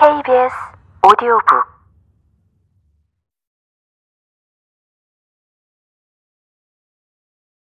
[0.00, 0.54] KBS
[1.06, 1.46] 오디오북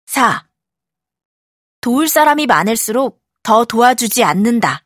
[0.05, 0.47] 사.
[1.81, 4.86] 도울 사람이 많을수록 더 도와주지 않는다.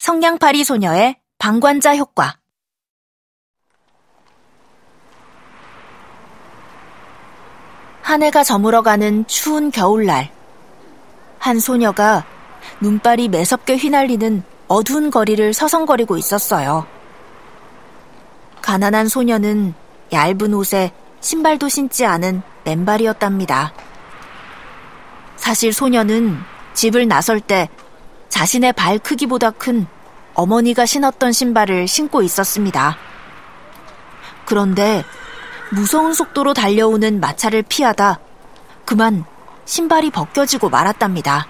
[0.00, 2.40] 성냥팔이 소녀의 방관자 효과.
[8.02, 10.34] 한 해가 저물어가는 추운 겨울날.
[11.38, 12.26] 한 소녀가
[12.80, 16.86] 눈발이 매섭게 휘날리는 어두운 거리를 서성거리고 있었어요.
[18.62, 19.74] 가난한 소녀는
[20.10, 23.74] 얇은 옷에 신발도 신지 않은 맨발이었답니다.
[25.36, 26.38] 사실 소녀는
[26.72, 27.68] 집을 나설 때
[28.30, 29.86] 자신의 발 크기보다 큰
[30.32, 32.96] 어머니가 신었던 신발을 신고 있었습니다.
[34.46, 35.04] 그런데
[35.70, 38.20] 무서운 속도로 달려오는 마차를 피하다
[38.86, 39.26] 그만
[39.66, 41.46] 신발이 벗겨지고 말았답니다.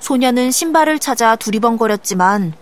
[0.00, 2.52] 소녀는 신발을 찾아 두리번거렸지만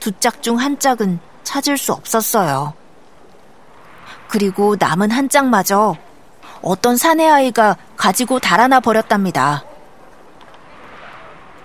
[0.00, 2.74] 두 짝 중 한 짝은 찾을 수 없었어요.
[4.28, 5.96] 그리고 남은 한 짝마저
[6.62, 9.64] 어떤 사내 아이가 가지고 달아나 버렸답니다.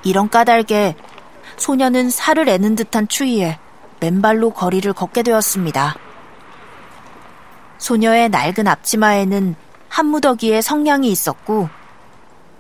[0.04, 0.96] 이런 까닭에
[1.58, 3.58] 소녀는 살을 애는 듯한 추위에
[4.00, 5.96] 맨발로 거리를 걷게 되었습니다.
[7.80, 9.56] 소녀의 낡은 앞치마에는
[9.90, 11.70] 한 무더기에 성냥이 있었고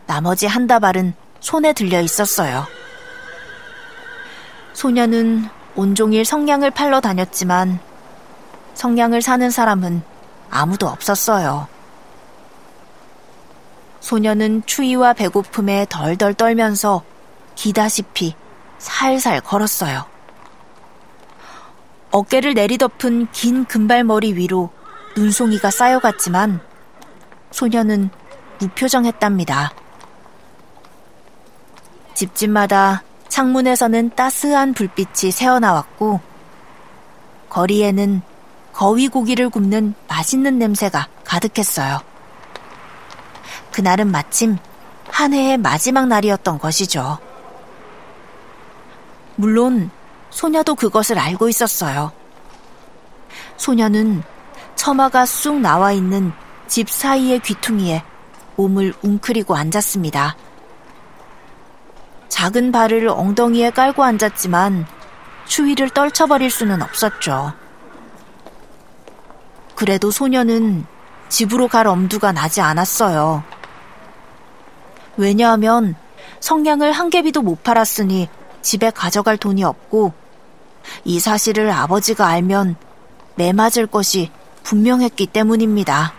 [0.05, 2.66] 나머지 한 다발은 손에 들려 있었어요.
[4.73, 7.80] 소녀는 온종일 성냥을 팔러 다녔지만
[8.73, 10.02] 성냥을 사는 사람은
[10.49, 11.67] 아무도 없었어요.
[13.99, 17.03] 소녀는 추위와 배고픔에 덜덜 떨면서
[17.55, 18.35] 기다시피
[18.77, 20.05] 살살 걸었어요.
[22.11, 24.69] 어깨를 내리덮은 긴 금발머리 위로
[25.15, 26.61] 눈송이가 쌓여갔지만
[27.52, 28.09] 소녀는
[28.59, 29.71] 무표정했답니다.
[32.18, 36.20] 집집마다 창문에서는 따스한 불빛이 새어나왔고
[37.48, 38.23] 거리에는
[38.73, 42.00] 거위 고기를 굽는 맛있는 냄새가 가득했어요.
[43.72, 44.58] 그날은 마침
[45.11, 47.20] 한 해의 마지막 날이었던 것이죠.
[49.36, 49.92] 물론
[50.32, 52.11] 소녀도 그것을 알고 있었어요.
[53.58, 54.23] 소녀는
[54.73, 56.32] 처마가 쑥 나와 있는
[56.67, 58.04] 집 사이의 귀퉁이에
[58.56, 60.36] 몸을 웅크리고 앉았습니다.
[62.30, 64.86] 작은 발을 엉덩이에 깔고 앉았지만
[65.45, 67.54] 추위를 떨쳐버릴 수는 없었죠.
[69.76, 70.86] 그래도 소녀는
[71.30, 73.43] 집으로 갈 엄두가 나지 않았어요.
[75.17, 75.95] 왜냐하면
[76.39, 78.30] 성냥을 한 개비도 못 팔았으니
[78.61, 80.14] 집에 가져갈 돈이 없고
[81.04, 82.76] 이 사실을 아버지가 알면
[83.36, 84.32] 매맞을 것이
[84.64, 86.14] 분명했기 때문입니다.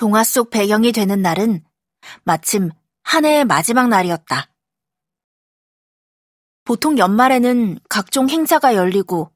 [0.00, 1.62] 동화 속 배경이 되는 날은
[2.24, 2.70] 마침
[3.02, 4.50] 한 해의 마지막 날이었다.
[6.64, 9.30] 보통 연말에는 각종 행사가 열리고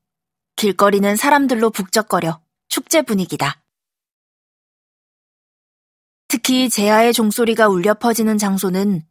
[0.56, 3.62] 길거리는 사람들로 북적거려 축제 분위기다.
[6.28, 9.06] 특히 제아의 종소리가 울려 퍼지는 장소는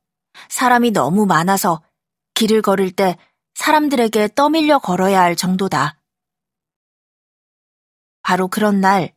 [0.50, 1.84] 사람이 너무 많아서
[2.34, 3.16] 길을 걸을 때
[3.54, 6.02] 사람들에게 떠밀려 걸어야 할 정도다.
[8.24, 9.14] 바로 그런 날,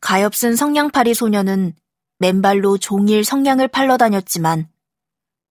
[0.00, 1.74] 가엾은 성냥팔이 소녀는
[2.18, 4.70] 맨발로 종일 성냥을 팔러 다녔지만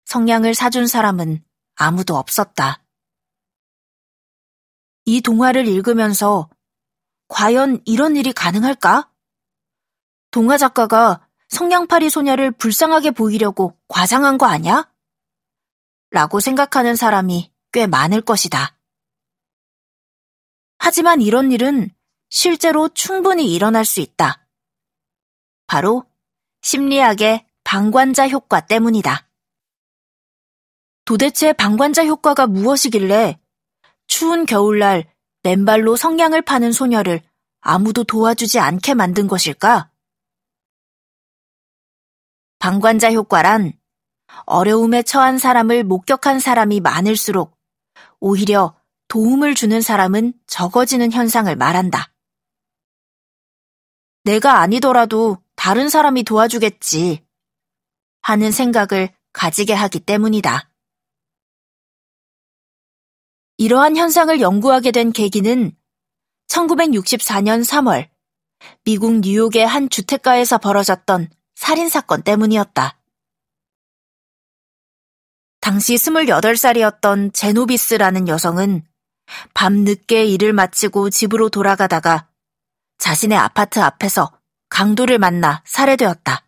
[0.06, 1.44] 성냥을 사준 사람은
[1.76, 2.84] 아무도 없었다.
[5.06, 6.50] 이 동화를 읽으면서
[7.28, 9.12] 과연 이런 일이 가능할까?
[10.32, 14.92] 동화 작가가 성냥팔이 소녀를 불쌍하게 보이려고 과장한 거 아냐?
[16.12, 18.78] 라고 생각하는 사람이 꽤 많을 것이다.
[20.78, 21.90] 하지만 이런 일은
[22.30, 24.48] 실제로 충분히 일어날 수 있다.
[25.68, 26.06] 바로
[26.62, 29.28] 심리학의 방관자 효과 때문이다.
[31.06, 33.40] 도대체 방관자 효과가 무엇이길래
[34.08, 35.12] 추운 겨울날
[35.44, 37.22] 맨발로 성냥을 파는 소녀를
[37.62, 39.92] 아무도 도와주지 않게 만든 것일까?
[42.60, 43.74] 방관자 효과란
[44.46, 47.58] 어려움에 처한 사람을 목격한 사람이 많을수록
[48.20, 48.76] 오히려
[49.08, 52.09] 도움을 주는 사람은 적어지는 현상을 말한다.
[54.30, 57.26] 내가 아니더라도 다른 사람이 도와주겠지
[58.22, 60.70] 하는 생각을 가지게 하기 때문이다.
[63.58, 65.76] 이러한 현상을 연구하게 된 계기는
[66.48, 68.08] 1964년 3월
[68.84, 73.00] 미국 뉴욕의 한 주택가에서 벌어졌던 살인사건 때문이었다.
[75.60, 78.84] 당시 28살이었던 제노비스라는 여성은
[79.56, 82.30] 밤 늦게 일을 마치고 집으로 돌아가다가
[83.00, 84.32] 자신의 아파트 앞에서
[84.70, 86.46] 강도를 만나 살해되었다.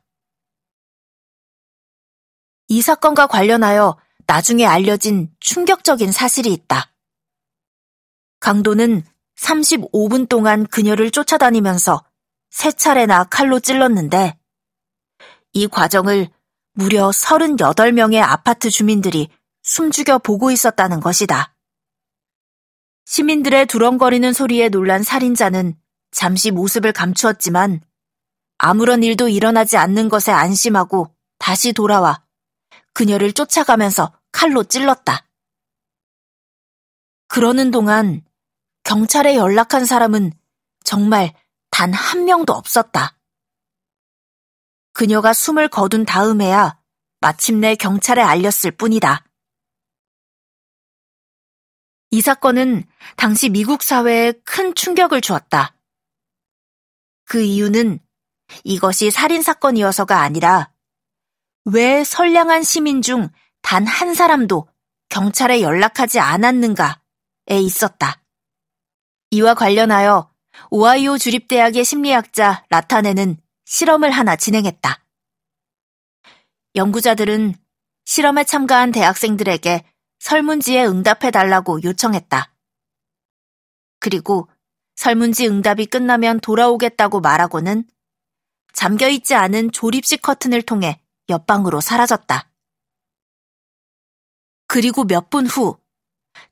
[2.67, 6.93] 이 사건과 관련하여 나중에 알려진 충격적인 사실이 있다.
[8.39, 9.03] 강도는
[9.37, 12.05] 35분 동안 그녀를 쫓아다니면서
[12.49, 14.37] 세 차례나 칼로 찔렀는데
[15.53, 16.29] 이 과정을
[16.73, 19.29] 무려 38명의 아파트 주민들이
[19.63, 21.55] 숨죽여 보고 있었다는 것이다.
[23.05, 25.75] 시민들의 두렁거리는 소리에 놀란 살인자는
[26.11, 27.81] 잠시 모습을 감추었지만
[28.57, 32.23] 아무런 일도 일어나지 않는 것에 안심하고 다시 돌아와
[32.93, 35.27] 그녀를 쫓아가면서 칼로 찔렀다.
[37.27, 38.23] 그러는 동안
[38.83, 40.31] 경찰에 연락한 사람은
[40.83, 41.33] 정말
[41.69, 43.17] 단 한 명도 없었다.
[44.93, 46.77] 그녀가 숨을 거둔 다음에야
[47.21, 49.25] 마침내 경찰에 알렸을 뿐이다.
[52.11, 52.83] 이 사건은
[53.15, 55.75] 당시 미국 사회에 큰 충격을 주었다.
[57.31, 57.97] 그 이유는
[58.65, 60.73] 이것이 살인사건이어서가 아니라
[61.63, 63.29] 왜 선량한 시민 중
[63.61, 64.67] 단 한 사람도
[65.07, 66.97] 경찰에 연락하지 않았는가에
[67.49, 68.21] 있었다.
[69.29, 70.29] 이와 관련하여
[70.71, 75.01] 오하이오 주립대학의 심리학자 라타네는 실험을 하나 진행했다.
[76.75, 77.55] 연구자들은
[78.03, 79.85] 실험에 참가한 대학생들에게
[80.19, 82.53] 설문지에 응답해달라고 요청했다.
[84.01, 84.49] 그리고
[84.95, 87.85] 설문지 응답이 끝나면 돌아오겠다고 말하고는
[88.73, 92.49] 잠겨있지 않은 조립식 커튼을 통해 옆방으로 사라졌다.
[94.67, 95.77] 그리고 몇 분 후,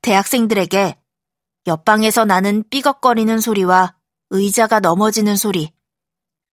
[0.02, 0.98] 대학생들에게
[1.66, 3.96] 옆방에서 나는 삐걱거리는 소리와
[4.30, 5.72] 의자가 넘어지는 소리,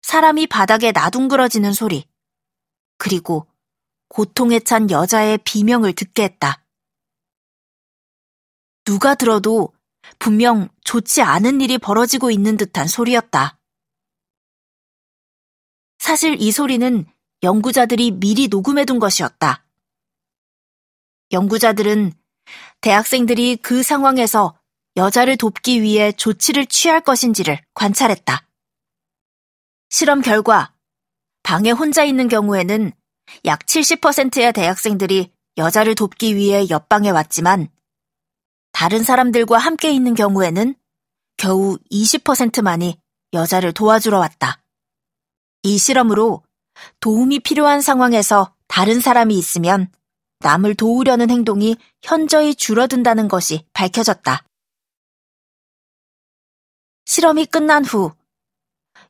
[0.02, 2.06] 사람이 바닥에 나둥그러지는 소리,
[2.98, 3.46] 그리고
[4.08, 6.64] 고통에 찬 여자의 비명을 듣게 했다.
[8.84, 9.73] 누가 들어도
[10.18, 13.58] 분명 좋지 않은 일이 벌어지고 있는 듯한 소리였다.
[15.98, 17.06] 사실 이 소리는
[17.42, 19.64] 연구자들이 미리 녹음해둔 것이었다.
[21.32, 22.12] 연구자들은
[22.80, 24.58] 대학생들이 그 상황에서
[24.96, 28.46] 여자를 돕기 위해 조치를 취할 것인지를 관찰했다.
[29.88, 30.74] 실험 결과
[31.42, 32.92] 방에 혼자 있는 경우에는
[33.44, 37.68] 약 70%의 대학생들이 여자를 돕기 위해 옆방에 왔지만
[38.84, 40.74] 다른 사람들과 함께 있는 경우에는
[41.38, 43.00] 겨우 20%만이
[43.32, 44.62] 여자를 도와주러 왔다.
[45.62, 46.42] 이 실험으로
[47.00, 49.90] 도움이 필요한 상황에서 다른 사람이 있으면
[50.40, 54.44] 남을 도우려는 행동이 현저히 줄어든다는 것이 밝혀졌다.
[57.06, 58.12] 실험이 끝난 후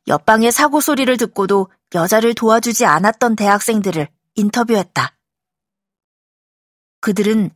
[0.06, 4.06] 옆방의 사고 소리를 듣고도 여자를 도와주지 않았던 대학생들을
[4.36, 5.16] 인터뷰했다.
[7.00, 7.50] 그들은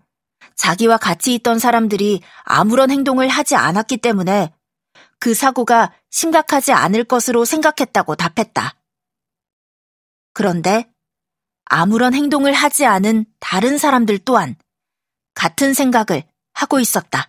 [0.58, 4.52] 자기와 같이 있던 사람들이 아무런 행동을 하지 않았기 때문에
[5.18, 8.74] 그 사고가 심각하지 않을 것으로 생각했다고 답했다.
[10.34, 10.88] 그런데
[11.64, 14.56] 아무런 행동을 하지 않은 다른 사람들 또한
[15.34, 17.24] 같은 생각을 하고 있었다.